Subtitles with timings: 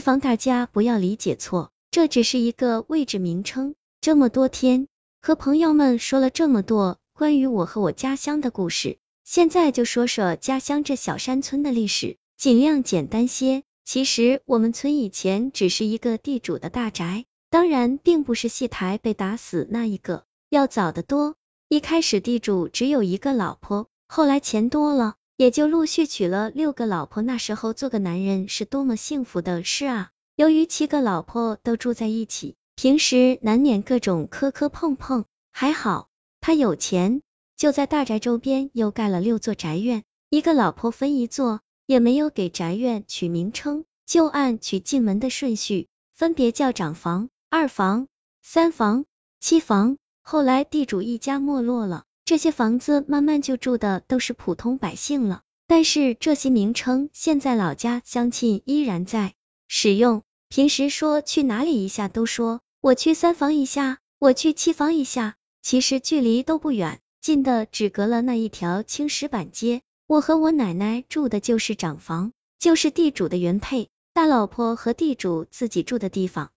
[0.00, 3.74] 防大家不要理解错，这只是一个位置名称。
[4.00, 4.88] 这么多天
[5.20, 13.62] 和朋友们说了这么多关于我和我家乡的故事，现在就说说家乡这小山村的历史，尽量简单些。
[13.84, 21.34] 其实我们村以前只是一个地主的大宅，当然并不是戏台被打死那一个，要早得多。
[21.68, 25.16] 一开始地主只有一个老婆，后来钱多了。
[25.40, 27.22] 也就陆续娶了六个老婆。
[27.22, 30.10] 那时候做个男人是多么幸福的事啊！
[30.36, 35.24] 由于七个老婆都住在一起，平时难免各种磕磕碰碰。
[35.50, 36.10] 还好
[36.42, 37.22] 他有钱，
[37.56, 48.08] 就在大宅周边又盖了六座宅院，一个老婆分一座，也没有给宅院取名称，就按娶进门的顺序，分别叫长房、二房、
[48.42, 49.06] 三房、
[49.40, 49.96] 七房。
[50.20, 52.04] 后来地主一家没落了。
[52.30, 59.34] 这些房子慢慢就住的都是普通百姓了，但是这些名称现在老家乡亲依然在
[59.66, 60.22] 使用。
[60.48, 69.82] 平时说去哪里一下都说我去三房一下，我去七房一下，其实距离都不远，近的只隔了那一条青石板街。
[70.06, 76.52] 我和我奶奶住的就是长房，就是地主的原配大老婆和地主自己住的地方。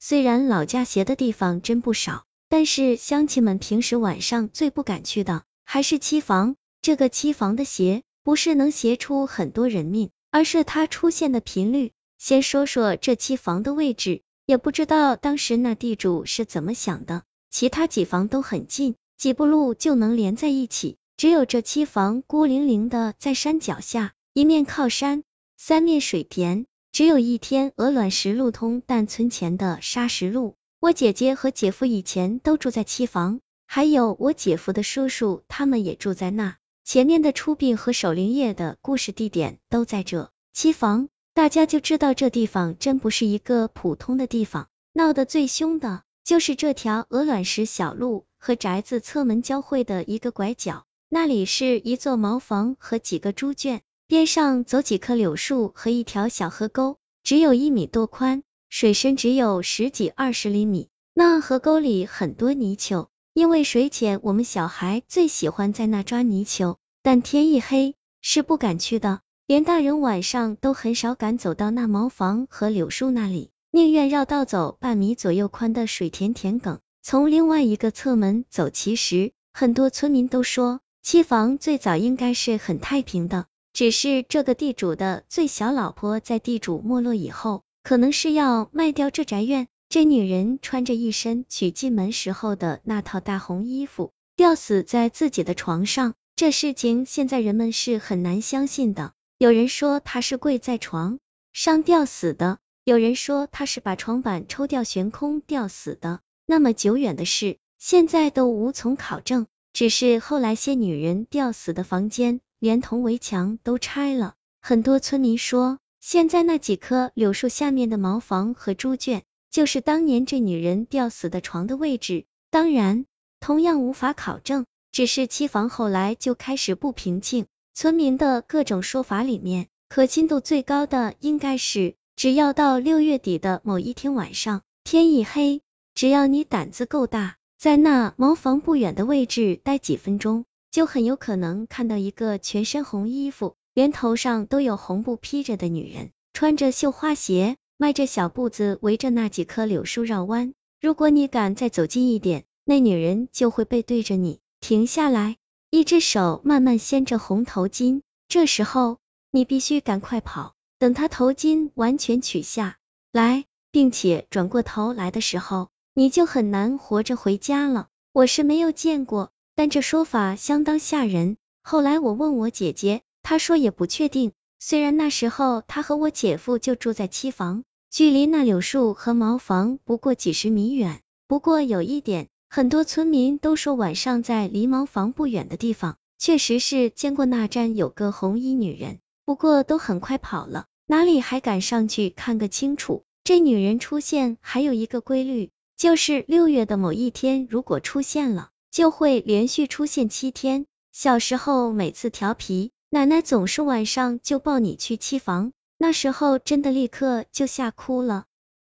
[0.00, 2.24] 虽然老家斜的地方真不少。
[2.50, 11.92] 但是乡亲们平时晚上最不敢去的还是期房，这个期房的邪不是能邪出很多人命，而是它出现的频率。
[12.16, 25.22] 先说说这期房的位置，也不知道当时那地主是怎么想的，其他几房都很近，几步路就能连在一起，只有这期房孤零零的在山脚下，一面靠山，
[25.56, 30.56] 三面水田，只有一天鹅卵石路通但村前的沙石路。
[30.80, 36.56] 我姐姐和姐夫以前都住在七房，还有我姐夫的叔叔，他们也住在那。
[36.84, 44.68] 前面的出殡和守灵夜的故事地点都在这七房，大家就知道这地方真不是一个普通的地方。
[44.92, 58.44] 闹得最凶的就是这条鹅卵石小路和宅子侧门交汇的一个拐角，那里是一座茅房和几个猪圈，边上走几棵柳树和一条小河沟，只有一米多宽。
[58.68, 78.68] 水深只有十几二十厘米，那河沟里很多泥鳅，因为水浅，我们小孩最喜欢在那抓泥鳅，但天一黑是不敢去的，连大人晚上都很少敢走到那茅房和柳树那里，宁愿绕道走半米左右宽的水田田埂，从另外一个侧门走。
[78.68, 87.62] 其实很多村民都说，期房最早应该是很太平的，只是这个地主的最小老婆在地主没落以后。
[87.88, 96.12] 可能是要卖掉这宅院，这女人穿着一身娶进门时候的那套大红衣服，吊死在自己的床上。
[96.36, 99.14] 这事情现在人们是很难相信的。
[99.38, 101.18] 有人说她是跪在床
[101.54, 106.20] 上吊死的，有人说她是把床板抽掉悬空吊死的。
[106.44, 109.46] 那么久远的事，现在都无从考证。
[109.72, 114.34] 只是后来些女人吊死的房间，连同围墙都拆了。
[114.60, 115.78] 很多村民说。
[116.10, 122.24] 现在那几棵柳树下面的茅房和猪圈，就是当年这女人吊死的床的位置。
[122.50, 123.04] 当然，
[123.40, 124.64] 同样无法考证。
[124.90, 135.60] 只是期房后来就开始不平静，村民的各种说法里面，可信度最高的应该是，只要到六月底的某一天晚上，天一黑，
[135.94, 143.56] 只要你胆子够大，在那茅房不远的位置待几分钟，就很有可能看到一个全身红衣服。
[143.78, 150.52] 连头上都有红布披着的女人，穿着绣花鞋，迈着小步子，围着那几棵柳树绕弯。
[150.80, 155.36] 如果你敢再走近一点，那女人就会背对着你停下来，
[155.70, 158.02] 一只手慢慢掀着红头巾。
[158.26, 158.98] 这时候
[159.30, 162.78] 你必须赶快跑，等她头巾完全取下
[163.12, 167.86] 来，并且转过头来的时候，你就很难活着回家了。
[168.12, 171.36] 我是没有见过，但这说法相当吓人。
[171.62, 173.02] 后来我问我姐姐。
[173.28, 181.02] 他说也不确定，虽然那时候他和我姐夫就住在七房，距离那柳树和茅房不过几十米远。
[181.26, 193.04] 不过有一点，很多村民都说晚上在离茅房不远的地方，确实是见过那站有个红衣女人，不过都很快跑了，哪里还敢上去看个清楚？
[193.24, 200.64] 这女人出现还有一个规律，就是六月的某一天如果出现了，就会连续出现七天。
[200.92, 202.70] 小时候每次调皮。
[202.90, 208.24] 奶奶总是晚上就抱你去七房，那时候真的立刻就吓哭了。